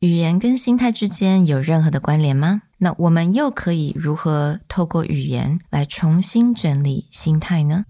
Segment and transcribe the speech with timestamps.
[0.00, 2.62] 语言跟心态之间有任何的关联吗？
[2.78, 7.84] 那我们又可以如何透过语言来重新整理心态呢？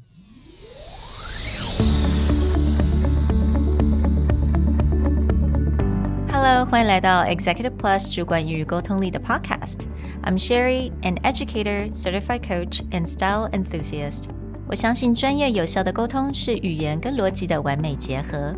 [6.32, 14.30] Hello，欢迎来到 Executive Plus 主管与沟通力的 Podcast。I'm Sherry, an educator, certified coach, and style enthusiast.
[14.66, 18.54] 我相信专业有效的沟通是语言跟逻辑的完美结合。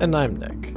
[0.00, 0.72] And I'm Nick,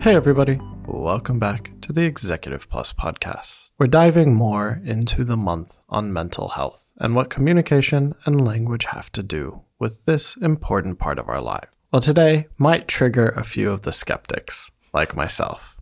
[0.00, 0.60] Hey, everybody.
[0.86, 3.70] Welcome back to the Executive Plus podcast.
[3.78, 9.10] We're diving more into the month on mental health and what communication and language have
[9.12, 11.68] to do with this important part of our life.
[11.92, 15.76] Well, today might trigger a few of the skeptics, like myself,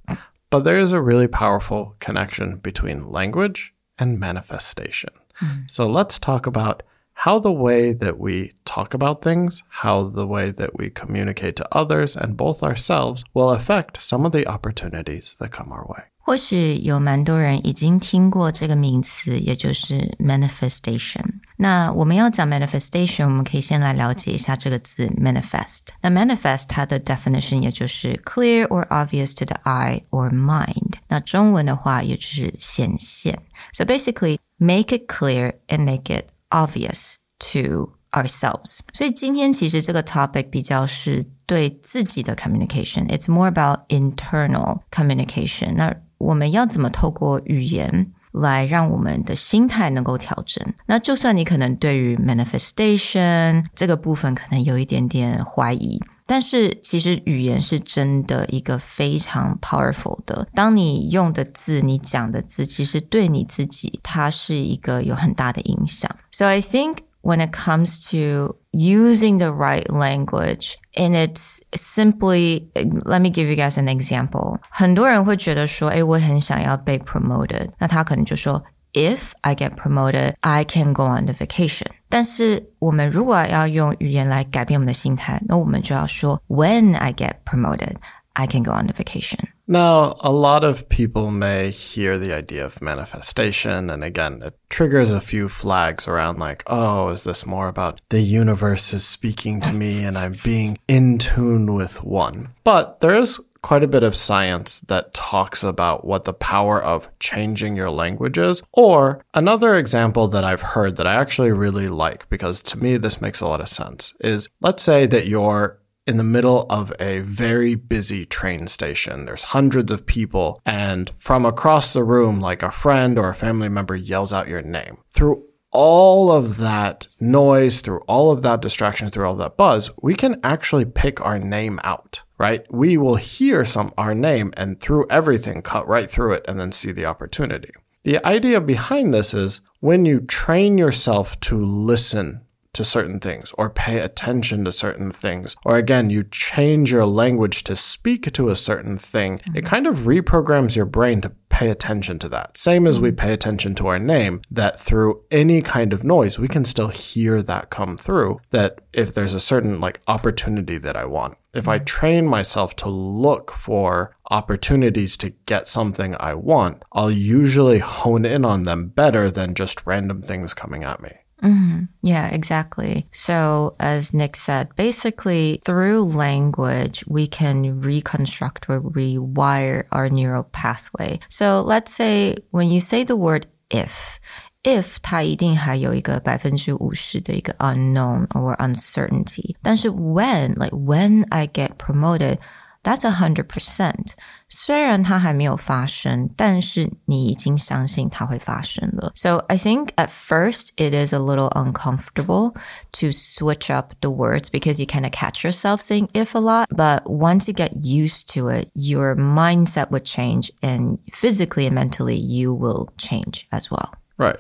[0.49, 5.11] but there is a really powerful connection between language and manifestation.
[5.43, 5.71] Mm.
[5.71, 6.83] So let's talk about
[7.16, 11.68] how the way that we talk about things, how the way that we communicate to
[11.72, 16.04] others and both ourselves will affect some of the opportunities that come our way.
[16.24, 21.42] 或许有蛮多人已经听过这个名词，也就是 manifestation。
[21.58, 25.88] 那我们要讲 manifestation，我们可以先来了解一下这个字 manifest。
[26.02, 30.94] 那 manifest 它的 definition 也就是 clear or obvious to the eye or mind。
[31.08, 33.40] 那中文的话也就是显现。
[33.74, 38.79] So basically, make it clear and make it obvious to ourselves。
[38.93, 43.07] 所以今天其实这个 topic 比较是对自己的 communication。
[43.09, 45.75] It's more about internal communication。
[45.77, 50.65] 那我们要怎么透过语言来让我们的心态能够调整？
[50.87, 60.49] 那就算你可能对于 manifestation 这个部分可能有一点点怀疑，但是其实语言是真的一个非常 powerful 的。
[60.55, 66.11] 当你用的字，你讲的字，其实对你自己，它是一个有很大的影响。
[66.36, 70.78] So I think when it comes to using the right language.
[70.96, 72.70] And it's simply,
[73.06, 74.60] let me give you guys an example.
[74.70, 78.64] 很多人会觉得说，哎，我很想要被 promoted，那他可能就说。
[78.94, 81.88] If I get promoted, I can go on the vacation.
[82.10, 87.96] 但是我们如果要用语言来改变我们的心态，那我们就要说 When I get promoted,
[88.34, 89.40] I can go on the vacation.
[89.69, 95.13] Now, a lot of people may hear the idea of manifestation, and again, it triggers
[95.13, 99.73] a few flags around like, oh, is this more about the universe is speaking to
[99.73, 102.55] me and I'm being in tune with one?
[102.63, 107.09] But there is quite a bit of science that talks about what the power of
[107.19, 108.63] changing your language is.
[108.73, 113.21] Or another example that I've heard that I actually really like, because to me this
[113.21, 117.21] makes a lot of sense, is let's say that you're in the middle of a
[117.21, 119.25] very busy train station.
[119.25, 123.69] There's hundreds of people, and from across the room, like a friend or a family
[123.69, 124.99] member yells out your name.
[125.11, 130.15] Through all of that noise, through all of that distraction, through all that buzz, we
[130.15, 132.65] can actually pick our name out, right?
[132.73, 136.73] We will hear some our name and through everything cut right through it and then
[136.73, 137.73] see the opportunity.
[138.05, 142.46] The idea behind this is when you train yourself to listen
[142.77, 145.57] to certain things or pay attention to certain things.
[145.65, 149.39] Or again, you change your language to speak to a certain thing.
[149.39, 149.57] Mm-hmm.
[149.57, 152.59] It kind of reprograms your brain to pay attention to that.
[152.59, 153.17] Same as we mm-hmm.
[153.17, 157.43] pay attention to our name, that through any kind of noise, we can still hear
[157.43, 158.41] that come through.
[158.51, 161.85] That if there's a certain like opportunity that I want, if I mm-hmm.
[161.85, 168.45] train myself to look for opportunities to get something I want, I'll usually hone in
[168.45, 171.13] on them better than just random things coming at me.
[171.42, 171.86] Mm-hmm.
[172.04, 173.08] Yeah, exactly.
[173.12, 181.20] So, as Nick said, basically through language, we can reconstruct or rewire our neural pathway.
[181.30, 184.20] So, let's say when you say the word if,
[184.64, 192.38] if 它一定还有一个百分之五十的一个 unknown or uncertainty，但是 when like when I get promoted。
[192.86, 194.14] that's a hundred percent。
[194.50, 199.12] 虽然它还没有发生，但是你已经相信它会发生了。
[199.16, 202.56] So I think at first it is a little uncomfortable
[202.94, 206.68] to switch up the words because you kind of catch yourself saying if a lot.
[206.70, 212.18] But once you get used to it, your mindset would change and physically and mentally
[212.18, 213.94] you will change as well.
[214.18, 214.40] Right.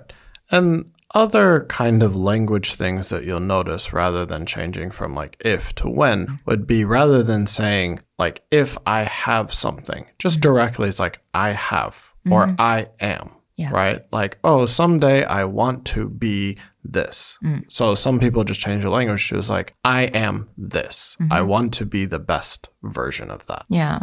[0.49, 5.74] And other kind of language things that you'll notice rather than changing from like if
[5.76, 10.98] to when would be rather than saying like if I have something, just directly it's
[10.98, 12.56] like I have or mm-hmm.
[12.58, 13.30] I am.
[13.56, 13.70] Yeah.
[13.70, 14.04] Right?
[14.12, 17.38] Like, oh, someday I want to be this.
[17.42, 17.64] Mm.
[17.68, 21.16] So some people just change the language to is like, I am this.
[21.18, 21.48] I mm-hmm.
[21.48, 23.64] want to be the best version of that.
[23.70, 24.00] Yeah.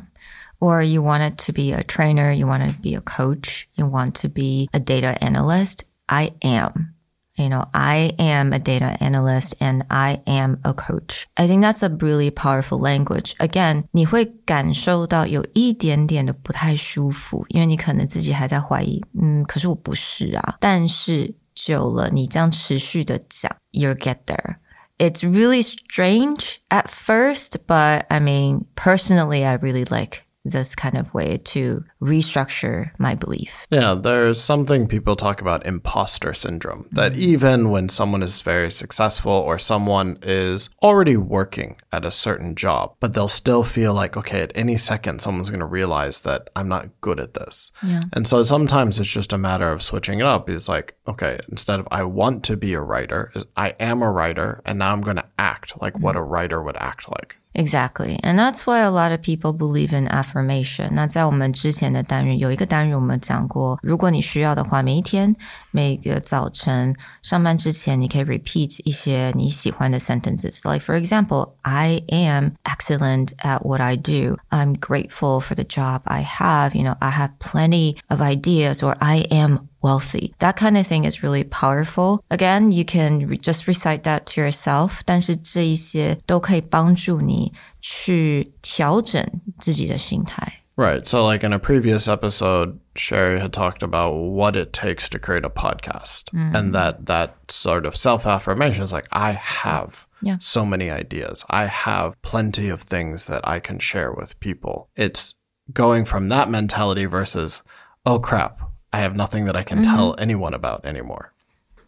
[0.60, 3.86] Or you want it to be a trainer, you want to be a coach, you
[3.86, 5.84] want to be a data analyst.
[6.07, 6.95] I am.
[7.37, 11.29] You know, I am a data analyst and I am a coach.
[11.37, 13.37] I think that's a really powerful language.
[13.39, 20.57] Again, 你会感受到有一点点的不太舒服，因为你可能自己还在怀疑，嗯，可是我不是啊。
[20.59, 24.57] 但是久了，你这样持续的讲，you'll get there.
[24.99, 31.14] It's really strange at first, but I mean, personally, I really like this kind of
[31.14, 33.66] way to restructure my belief.
[33.70, 37.22] Yeah, there's something people talk about imposter syndrome that mm-hmm.
[37.22, 42.96] even when someone is very successful or someone is already working at a certain job,
[43.00, 46.68] but they'll still feel like, okay, at any second, someone's going to realize that I'm
[46.68, 47.72] not good at this.
[47.82, 48.04] Yeah.
[48.12, 50.50] And so sometimes it's just a matter of switching it up.
[50.50, 54.62] It's like, okay, instead of I want to be a writer, I am a writer,
[54.66, 56.04] and now I'm going to act like mm-hmm.
[56.04, 57.38] what a writer would act like.
[57.55, 58.21] Exactly.
[58.23, 60.91] And that's why a lot of people believe in affirmation.
[60.93, 65.35] 那在我们之前的单元有一个单元我们讲过，如果你需要的话，每一天
[65.73, 70.61] 每个早晨上班之前，你可以 repeat 一些你喜欢的 sentences.
[70.71, 74.37] Like for example, I am excellent at what I do.
[74.51, 76.77] I'm grateful for the job I have.
[76.77, 80.35] You know, I have plenty of ideas or I am wealthy.
[80.39, 82.23] That kind of thing is really powerful.
[82.31, 85.01] Again, you can re- just recite that to yourself.
[85.05, 89.25] 但是这一些都可以帮助你去调整
[89.59, 90.63] 自己的心态。
[90.77, 91.05] Right.
[91.09, 95.45] So, like in a previous episode, Sherry had talked about what it takes to create
[95.45, 100.37] a podcast, and that that sort of self affirmation is like, I have Yeah.
[100.41, 101.45] so many ideas.
[101.51, 104.89] I have plenty of things that I can share with people.
[104.97, 105.35] It's
[105.73, 107.63] going from that mentality versus,
[108.07, 108.61] oh crap,
[108.93, 111.33] I have nothing that I can tell anyone about anymore.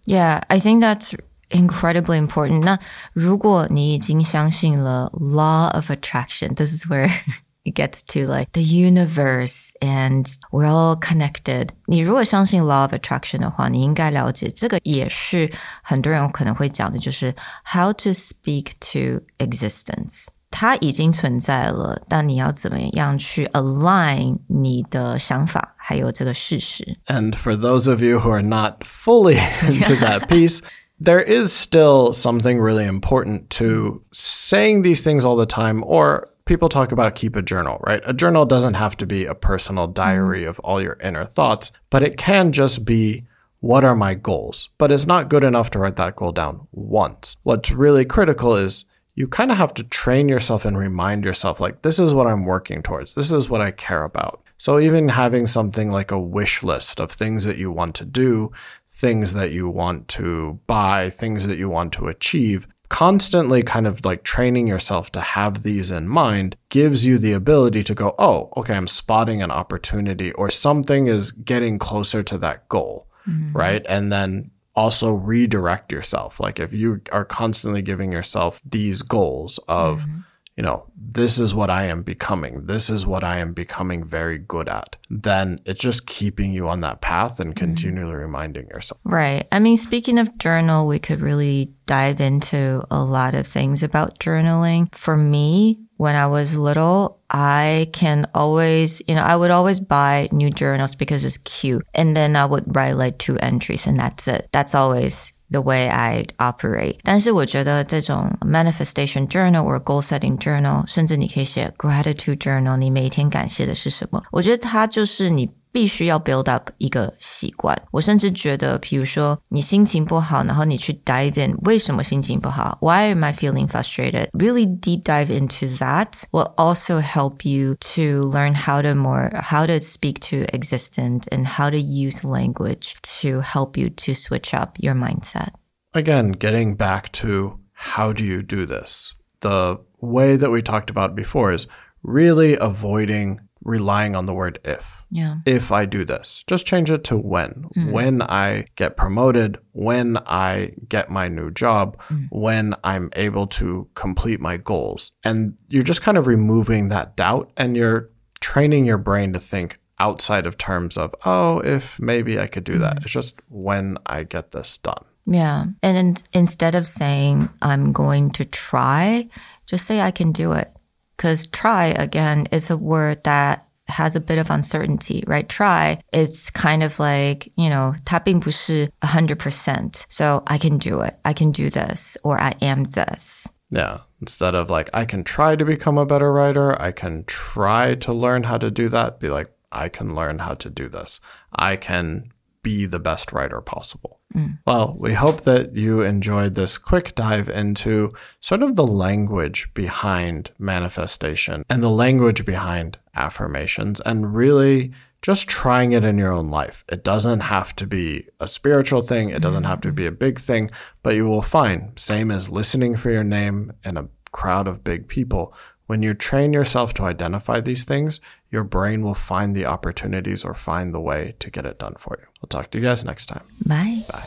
[0.07, 1.15] Yeah, I think that's
[1.51, 2.65] incredibly important.
[2.65, 2.79] 那
[3.13, 7.11] 如果你已经相信了 law of attraction, this is where
[7.65, 11.69] it gets to like the universe and we're all connected.
[11.87, 15.51] 你如果相信 law of attraction 的话，你应该了解这个也是
[15.83, 20.27] 很多人可能会讲的，就是 how to speak to existence.
[20.55, 26.99] 它已经存在了，但你要怎么样去 align 你的想法还有这个事实？
[27.07, 30.61] And for those of you who are not fully into that piece,
[31.03, 36.69] there is still something really important to saying these things all the time, or people
[36.69, 38.03] talk about keep a journal, right?
[38.05, 42.03] A journal doesn't have to be a personal diary of all your inner thoughts, but
[42.03, 43.25] it can just be
[43.61, 44.69] what are my goals?
[44.79, 47.37] But it's not good enough to write that goal down once.
[47.45, 51.82] What's really critical is you kind of have to train yourself and remind yourself like
[51.82, 53.14] this is what I'm working towards.
[53.14, 54.44] This is what I care about.
[54.58, 58.52] So even having something like a wish list of things that you want to do,
[58.90, 64.06] things that you want to buy, things that you want to achieve, constantly kind of
[64.06, 68.50] like training yourself to have these in mind gives you the ability to go, "Oh,
[68.58, 73.58] okay, I'm spotting an opportunity or something is getting closer to that goal." Mm-hmm.
[73.58, 73.86] Right?
[73.90, 76.40] And then also redirect yourself.
[76.40, 80.20] Like if you are constantly giving yourself these goals of, mm-hmm.
[80.58, 84.38] you know, this is what I am becoming, this is what I am becoming very
[84.38, 87.66] good at, then it's just keeping you on that path and mm-hmm.
[87.66, 89.00] continually reminding yourself.
[89.06, 89.48] Right.
[89.52, 94.20] I mean, speaking of journal, we could really dive into a lot of things about
[94.20, 94.94] journaling.
[94.94, 100.29] For me, when I was little, I can always, you know, I would always buy
[100.33, 101.85] new journals because it's cute.
[101.95, 104.49] And then I would write like two entries and that's it.
[104.53, 106.99] That's always the way I operate.
[107.03, 114.23] 但是我觉得这种 manifestation journal or goal setting journal，甚至你可以写 gratitude journal，你每一天感谢的是什么？
[114.31, 117.81] 我觉得它就是你 必须要 build up 一个习惯。
[117.93, 122.79] 我甚至觉得，比如说你心情不好，然后你去 dive in，为什么心情不好？
[122.81, 124.31] Why am I feeling frustrated?
[124.33, 129.67] Really deep dive into that will also help you to learn how to more how
[129.67, 134.77] to speak to existence and how to use language to help you to switch up
[134.79, 135.51] your mindset.
[135.93, 139.15] Again, getting back to how do you do this?
[139.41, 141.67] The way that we talked about before is
[142.03, 145.04] really avoiding relying on the word if.
[145.12, 145.38] Yeah.
[145.46, 146.44] if I do this.
[146.48, 147.70] Just change it to when.
[147.78, 147.92] Mm.
[147.92, 152.28] When I get promoted, when I get my new job, mm.
[152.32, 155.12] when I'm able to complete my goals.
[155.24, 158.10] And you're just kind of removing that doubt and you're
[158.42, 162.76] training your brain to think, outside of terms of, oh, if maybe I could do
[162.76, 162.80] mm.
[162.80, 162.98] that.
[163.02, 165.06] It's just when I get this done.
[165.26, 165.66] Yeah.
[165.82, 169.30] And then instead of saying, I'm going to try,
[169.66, 170.68] just say, I can do it.
[171.17, 175.49] Because try, again, is a word that has a bit of uncertainty, right?
[175.49, 180.05] Try, it's kind of like, you know, 它并不是 100%.
[180.09, 181.15] So I can do it.
[181.25, 183.49] I can do this or I am this.
[183.71, 183.99] Yeah.
[184.21, 188.13] Instead of like, I can try to become a better writer, I can try to
[188.13, 191.21] learn how to do that, be like, I can learn how to do this.
[191.53, 192.33] I can
[192.66, 194.20] be the best writer possible.
[194.34, 194.58] Mm.
[194.66, 200.50] Well, we hope that you enjoyed this quick dive into sort of the language behind
[200.58, 204.92] manifestation and the language behind affirmations and really
[205.22, 206.84] just trying it in your own life.
[206.92, 210.40] It doesn't have to be a spiritual thing, it doesn't have to be a big
[210.40, 210.72] thing,
[211.04, 215.08] but you will find, same as listening for your name in a crowd of big
[215.08, 215.54] people,
[215.86, 218.20] when you train yourself to identify these things,
[218.55, 222.19] your brain will find the opportunities or find the way to get it done for
[222.21, 222.27] you.
[222.41, 223.45] We'll talk to you guys next time.
[223.67, 224.05] Bye.
[224.11, 224.27] Bye.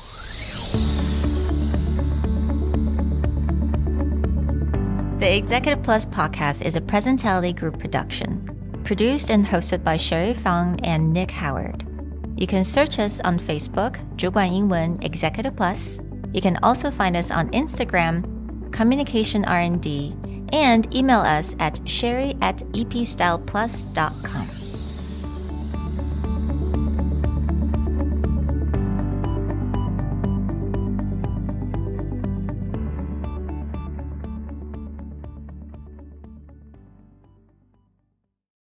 [5.20, 10.80] The Executive Plus podcast is a Presentality Group production, produced and hosted by Sherry Fang
[10.84, 11.86] and Nick Howard.
[12.36, 16.00] You can search us on Facebook, 主管英文 Executive Plus.
[16.34, 18.24] You can also find us on Instagram,
[18.74, 20.14] Communication R&D,
[20.53, 24.58] and email us at sherry at epstyleplus.com.